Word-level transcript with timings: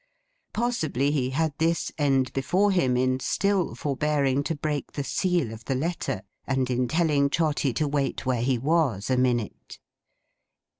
Possibly 0.51 1.11
he 1.11 1.29
had 1.29 1.53
this 1.59 1.91
end 1.95 2.33
before 2.33 2.71
him 2.71 2.97
in 2.97 3.19
still 3.19 3.75
forbearing 3.75 4.41
to 4.45 4.55
break 4.55 4.93
the 4.93 5.03
seal 5.03 5.53
of 5.53 5.65
the 5.65 5.75
letter, 5.75 6.23
and 6.47 6.71
in 6.71 6.87
telling 6.87 7.29
Trotty 7.29 7.71
to 7.73 7.87
wait 7.87 8.25
where 8.25 8.41
he 8.41 8.57
was, 8.57 9.11
a 9.11 9.17
minute. 9.17 9.77